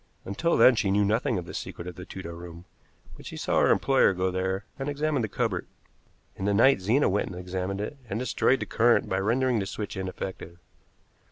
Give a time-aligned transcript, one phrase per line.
[0.25, 2.65] Until then she knew nothing of the secret of the Tudor room,
[3.15, 5.67] but she saw her employer go there and examine the cupboard.
[6.35, 9.67] In the night Zena went and examined it, and destroyed the current by rendering the
[9.67, 10.57] switch ineffective.